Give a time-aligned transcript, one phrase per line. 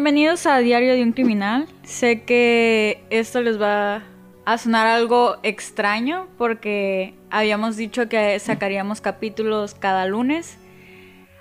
[0.00, 1.66] bienvenidos a Diario de un Criminal.
[1.82, 4.02] Sé que esto les va
[4.46, 10.56] a sonar algo extraño porque habíamos dicho que sacaríamos capítulos cada lunes.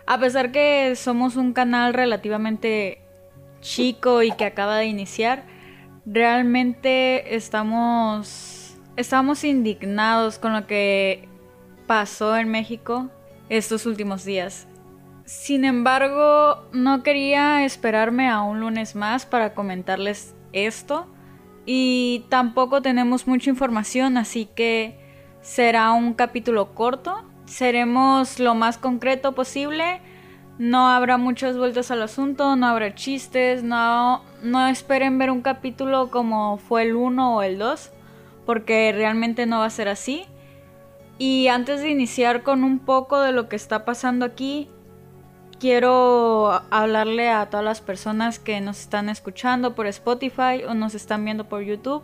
[0.06, 3.00] A pesar que somos un canal relativamente
[3.62, 5.46] chico y que acaba de iniciar,
[6.06, 11.30] realmente estamos estamos indignados con lo que
[11.88, 13.10] pasó en México
[13.48, 14.68] estos últimos días.
[15.30, 21.06] Sin embargo, no quería esperarme a un lunes más para comentarles esto
[21.68, 24.98] y tampoco tenemos mucha información, así que
[25.42, 27.24] será un capítulo corto.
[27.46, 30.02] Seremos lo más concreto posible.
[30.58, 36.10] No habrá muchas vueltas al asunto, no habrá chistes, no, no esperen ver un capítulo
[36.10, 37.92] como fue el 1 o el 2,
[38.48, 40.26] porque realmente no va a ser así.
[41.20, 44.70] Y antes de iniciar con un poco de lo que está pasando aquí,
[45.60, 51.24] quiero hablarle a todas las personas que nos están escuchando por Spotify o nos están
[51.26, 52.04] viendo por YouTube.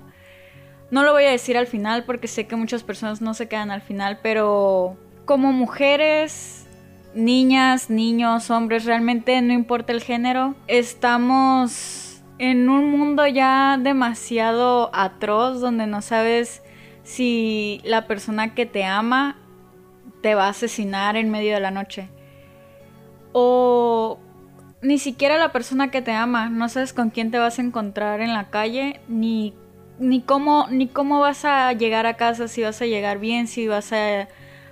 [0.92, 3.72] No lo voy a decir al final porque sé que muchas personas no se quedan
[3.72, 6.68] al final, pero como mujeres,
[7.16, 15.62] niñas, niños, hombres, realmente no importa el género, estamos en un mundo ya demasiado atroz
[15.62, 16.62] donde no sabes
[17.04, 19.38] si la persona que te ama
[20.22, 22.10] te va a asesinar en medio de la noche
[23.38, 24.18] o
[24.82, 28.22] ni siquiera la persona que te ama, no sabes con quién te vas a encontrar
[28.22, 29.54] en la calle, ni,
[30.00, 33.68] ni, cómo, ni cómo vas a llegar a casa, si vas a llegar bien, si
[33.68, 34.30] vas a,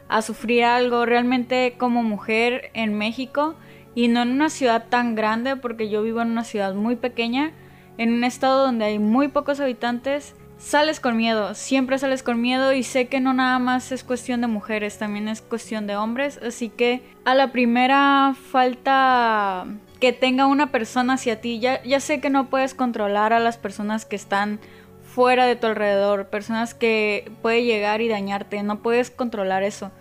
[0.07, 1.05] a sufrir algo.
[1.05, 3.55] Realmente como mujer en México,
[3.95, 7.51] y no en una ciudad tan grande, porque yo vivo en una ciudad muy pequeña,
[7.97, 12.71] en un estado donde hay muy pocos habitantes, sales con miedo, siempre sales con miedo
[12.71, 16.39] y sé que no nada más es cuestión de mujeres, también es cuestión de hombres,
[16.41, 19.65] así que a la primera falta
[19.99, 23.57] que tenga una persona hacia ti, ya, ya sé que no puedes controlar a las
[23.57, 24.59] personas que están
[25.03, 29.91] fuera de tu alrededor, personas que puede llegar y dañarte, no puedes controlar eso.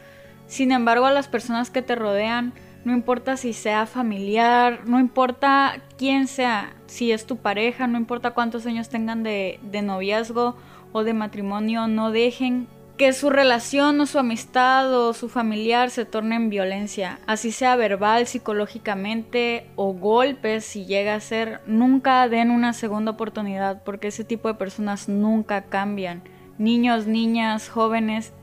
[0.47, 2.53] Sin embargo, a las personas que te rodean,
[2.85, 8.33] no importa si sea familiar, no importa quién sea, si es tu pareja, no importa
[8.33, 10.57] cuántos años tengan de, noviazgo
[10.93, 12.67] o de matrimonio, no dejen
[12.97, 17.77] que su relación o su amistad o su familiar se torne en violencia, así sea
[17.77, 24.25] verbal, psicológicamente o golpes si llega a ser, nunca den una segunda oportunidad porque ese
[24.25, 26.23] tipo de personas nunca cambian.
[26.59, 28.35] Niños, niñas, jóvenes,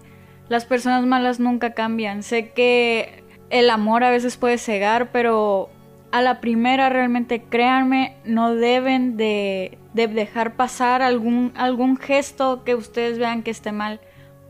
[0.50, 2.24] las personas malas nunca cambian.
[2.24, 3.19] Sé que
[3.50, 5.70] el amor a veces puede cegar, pero
[6.12, 13.18] a la primera realmente créanme, no deben de, dejar pasar algún, algún gesto que ustedes
[13.18, 14.00] vean que esté mal.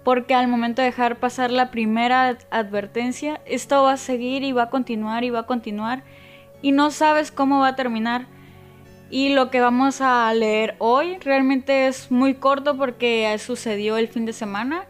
[0.04, 4.64] Porque al momento de dejar pasar la primera advertencia, esto va a seguir y va
[4.64, 6.04] a continuar y va a continuar.
[6.62, 8.26] Y no sabes cómo va a terminar.
[9.10, 14.26] Y lo que vamos a leer hoy realmente es muy corto porque sucedió el fin
[14.26, 14.86] de semana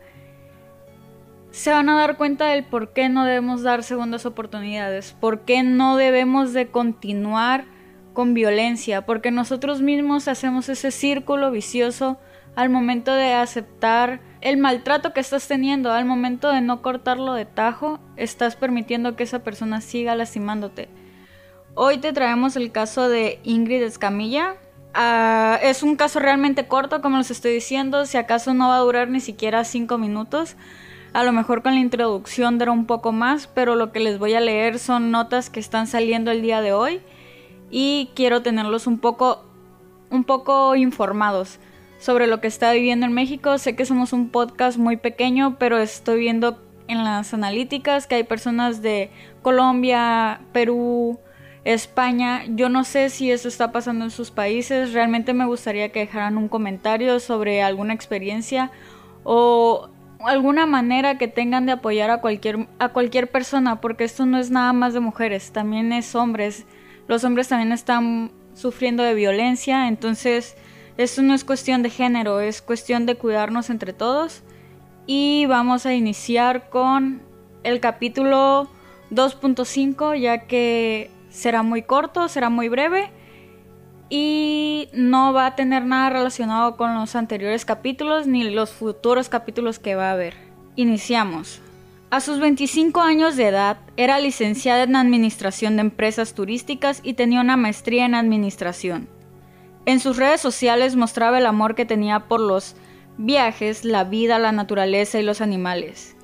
[1.52, 5.64] se van a dar cuenta del por qué no debemos dar segundas oportunidades, por qué
[5.64, 7.66] no debemos de continuar
[8.14, 12.20] con violencia, porque nosotros mismos hacemos ese círculo vicioso
[12.56, 17.46] al momento de aceptar el maltrato que estás teniendo, al momento de no cortarlo de
[17.46, 20.90] tajo, estás permitiendo que esa persona siga lastimándote.
[21.76, 24.56] Hoy te traemos el caso de Ingrid Escamilla.
[24.94, 28.80] Ah, es un caso realmente corto, como les estoy diciendo, si acaso no va a
[28.80, 30.58] durar ni siquiera cinco minutos.
[31.14, 34.36] A lo mejor con la introducción dará un poco más, pero lo que les voy
[34.36, 37.02] a leer son notas que están saliendo el día de hoy
[37.72, 39.46] y quiero tenerlos un poco
[40.12, 41.60] un poco informados
[42.00, 43.58] sobre lo que está viviendo en México.
[43.58, 48.24] Sé que somos un podcast muy pequeño, pero estoy viendo en las analíticas que hay
[48.24, 49.12] personas de
[49.44, 51.20] Colombia, Perú,
[51.66, 52.44] España.
[52.48, 54.94] Yo no sé si eso está pasando en sus países.
[54.94, 58.72] Realmente me gustaría que dejaran un comentario sobre alguna experiencia
[59.24, 59.90] o
[60.26, 64.52] alguna manera que tengan de apoyar a cualquier, a cualquier persona, porque esto no es
[64.52, 66.66] nada más de mujeres, también es hombres.
[67.08, 70.56] Los hombres también están sufriendo de violencia, entonces
[70.98, 74.44] esto no es cuestión de género, es cuestión de cuidarnos entre todos.
[75.08, 77.22] Y vamos a iniciar con
[77.64, 78.70] el capítulo
[79.12, 83.12] 2.5, ya que será muy corto, será muy breve
[84.10, 89.80] y no va a tener nada relacionado con los anteriores capítulos ni los futuros capítulos
[89.80, 90.34] que va a haber.
[90.76, 91.62] Iniciamos.
[92.10, 97.40] A sus 25 años de edad, era licenciada en Administración de Empresas Turísticas y tenía
[97.40, 99.08] una maestría en Administración.
[99.86, 102.76] En sus redes sociales mostraba el amor que tenía por los
[103.18, 106.16] viajes, la vida, la naturaleza y los animales.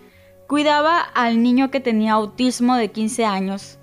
[0.47, 3.77] Cuidaba al niño que tenía autismo de 15 años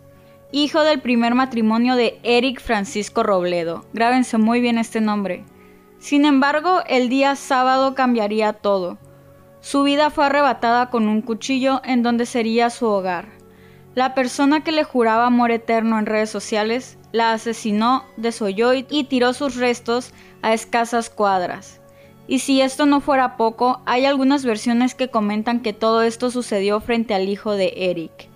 [0.53, 3.87] hijo del primer matrimonio de Eric Francisco Robledo.
[3.95, 5.45] Grábense muy bien este nombre.
[5.99, 8.99] Sin embargo, el día sábado cambiaría todo.
[9.61, 13.29] Su vida fue arrebatada con un cuchillo en donde sería su hogar.
[13.95, 19.33] La persona que le juraba amor eterno en redes sociales la asesinó, desolló y tiró
[19.33, 20.13] sus restos
[20.43, 21.81] a escasas cuadras.
[22.27, 26.81] Y si esto no fuera poco, hay algunas versiones que comentan que todo esto sucedió
[26.81, 28.32] frente al hijo de Eric.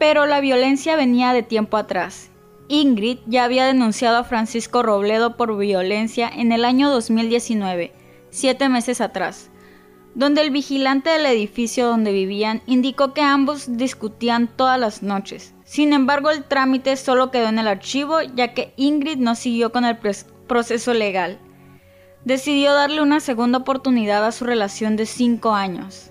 [0.00, 2.30] Pero la violencia venía de tiempo atrás.
[2.66, 7.92] Ingrid ya había denunciado a Francisco Robledo por violencia en el año 2019,
[8.30, 9.50] siete meses atrás,
[10.16, 15.54] donde el vigilante del edificio donde vivían indicó que ambos discutían todas las noches.
[15.62, 19.84] Sin embargo, el trámite solo quedó en el archivo ya que Ingrid no siguió con
[19.84, 19.98] el
[20.48, 21.38] proceso legal
[22.24, 26.09] decidió darle una segunda oportunidad a su relación de 5 años.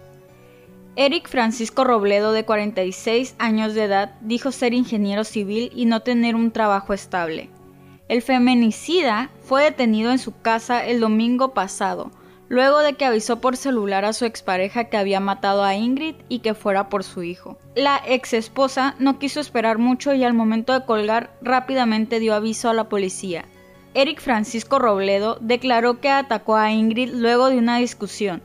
[1.01, 6.35] Eric Francisco Robledo, de 46 años de edad, dijo ser ingeniero civil y no tener
[6.35, 7.49] un trabajo estable.
[8.09, 12.11] El feminicida fue detenido en su casa el domingo pasado,
[12.49, 16.39] luego de que avisó por celular a su expareja que había matado a Ingrid y
[16.39, 17.57] que fuera por su hijo.
[17.75, 22.69] La ex esposa no quiso esperar mucho y al momento de colgar rápidamente dio aviso
[22.69, 23.45] a la policía.
[23.93, 28.41] Eric Francisco Robledo declaró que atacó a Ingrid luego de una discusión.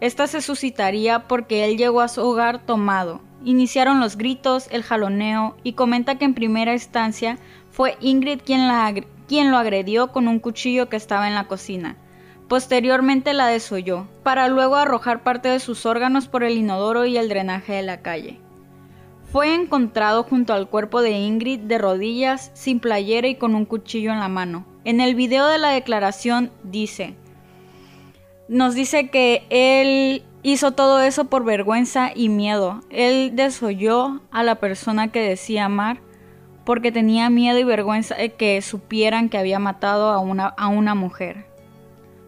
[0.00, 3.20] Esta se suscitaría porque él llegó a su hogar tomado.
[3.44, 7.38] Iniciaron los gritos, el jaloneo y comenta que en primera instancia
[7.70, 8.94] fue Ingrid quien, la,
[9.28, 11.96] quien lo agredió con un cuchillo que estaba en la cocina.
[12.48, 17.28] Posteriormente la desolló, para luego arrojar parte de sus órganos por el inodoro y el
[17.28, 18.40] drenaje de la calle.
[19.30, 24.12] Fue encontrado junto al cuerpo de Ingrid de rodillas, sin playera y con un cuchillo
[24.12, 24.66] en la mano.
[24.84, 27.14] En el video de la declaración dice,
[28.50, 32.80] nos dice que él hizo todo eso por vergüenza y miedo.
[32.90, 36.00] Él desoyó a la persona que decía amar
[36.64, 40.96] porque tenía miedo y vergüenza de que supieran que había matado a una, a una
[40.96, 41.46] mujer.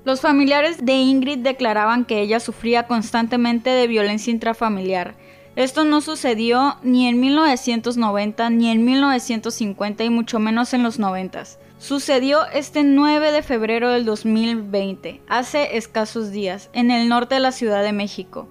[0.05, 5.15] Los familiares de Ingrid declaraban que ella sufría constantemente de violencia intrafamiliar
[5.55, 11.43] esto no sucedió ni en 1990 ni en 1950 y mucho menos en los 90.
[11.82, 17.50] Sucedió este 9 de febrero del 2020, hace escasos días, en el norte de la
[17.50, 18.49] Ciudad de México.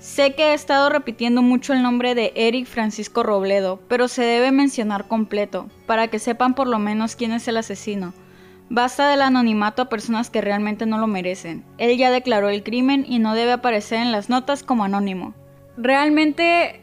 [0.00, 4.50] Sé que he estado repitiendo mucho el nombre de Eric Francisco Robledo, pero se debe
[4.50, 8.12] mencionar completo, para que sepan por lo menos quién es el asesino.
[8.68, 11.64] Basta del anonimato a personas que realmente no lo merecen.
[11.78, 15.32] Él ya declaró el crimen y no debe aparecer en las notas como anónimo.
[15.76, 16.80] Realmente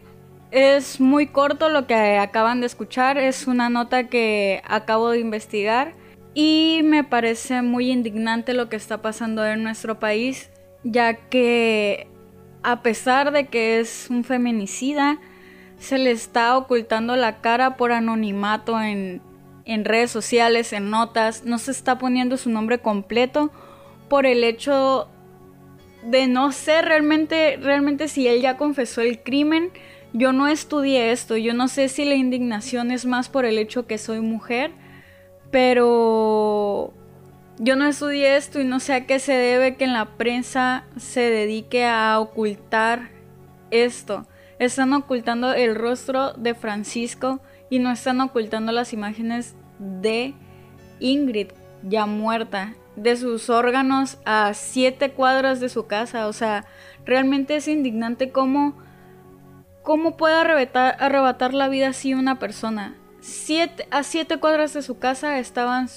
[0.52, 5.94] es muy corto lo que acaban de escuchar, es una nota que acabo de investigar
[6.34, 10.50] y me parece muy indignante lo que está pasando en nuestro país,
[10.84, 12.08] ya que
[12.64, 15.20] a pesar de que es un feminicida,
[15.78, 19.22] se le está ocultando la cara por anonimato en,
[19.66, 23.52] en redes sociales, en notas, no se está poniendo su nombre completo
[24.10, 25.10] por el hecho
[26.04, 29.72] de no sé realmente, realmente si él ya confesó el crimen.
[30.18, 33.86] Yo no estudié esto, yo no sé si la indignación es más por el hecho
[33.86, 34.72] que soy mujer,
[35.52, 36.94] pero
[37.60, 40.86] yo no estudié esto y no sé a qué se debe que en la prensa
[40.96, 43.10] se dedique a ocultar
[43.72, 44.26] esto.
[44.58, 50.34] Están ocultando el rostro de Francisco y no están ocultando las imágenes de
[51.02, 51.50] Ingrid
[51.84, 56.28] ya muerta de sus órganos a siete cuadras de su casa.
[56.28, 56.64] O sea,
[57.04, 58.78] realmente es indignante cómo,
[59.86, 62.96] cómo puede arrebatar, la vida así una persona.
[63.22, 65.88] Siete, a siete cuadras de su casa estaban,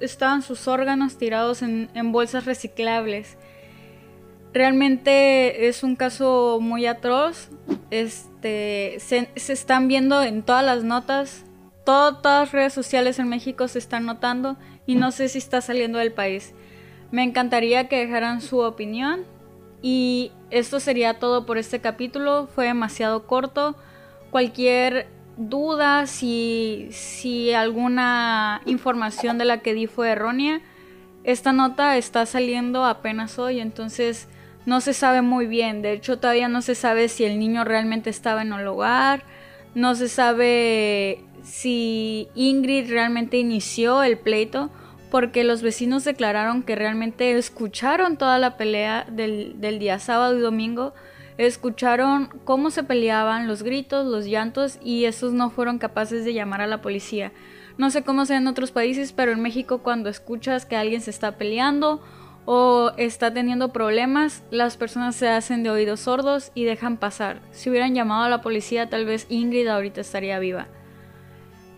[0.00, 3.38] estaban sus órganos tirados en, en bolsas reciclables.
[4.52, 7.48] Realmente es un caso muy atroz.
[7.90, 11.44] Este, se, se están viendo en todas las notas.
[11.84, 15.98] todas las redes sociales en México se están notando y no sé si está saliendo
[15.98, 16.52] del país.
[17.12, 19.24] Me encantaría que dejaran su opinión
[19.82, 22.48] y esto sería todo por este capítulo.
[22.54, 23.76] Fue demasiado corto.
[24.30, 30.60] Cualquier duda, si, si alguna información de la que di fue errónea,
[31.24, 34.28] esta nota está saliendo apenas hoy, entonces
[34.64, 35.82] no se sabe muy bien.
[35.82, 39.24] De hecho, todavía no se sabe si el niño realmente estaba en el hogar.
[39.74, 44.70] No se sabe si Ingrid realmente inició el pleito,
[45.16, 50.92] porque los vecinos declararon que realmente escucharon toda la pelea del, día sábado y domingo,
[51.38, 56.60] escucharon cómo se peleaban, los gritos, los llantos, y esos no fueron capaces de llamar
[56.60, 57.32] a la policía.
[57.78, 61.12] No sé cómo sea en otros países, pero en México cuando escuchas que alguien se
[61.12, 62.02] está peleando
[62.44, 67.40] o está teniendo problemas, las personas se hacen de oídos sordos y dejan pasar.
[67.52, 70.66] Si hubieran llamado a la policía, tal vez Ingrid ahorita estaría viva.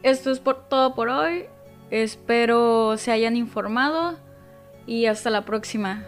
[0.03, 1.45] esto es por todo por hoy.
[1.91, 4.19] Espero se hayan informado
[4.87, 6.05] y hasta la próxima.